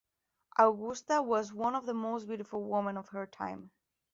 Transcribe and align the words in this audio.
Augusta 0.57 1.21
was 1.21 1.53
one 1.53 1.75
of 1.75 1.85
the 1.85 1.93
most 1.93 2.25
beautiful 2.27 2.63
women 2.67 2.97
of 2.97 3.09
her 3.09 3.27
time. 3.27 3.69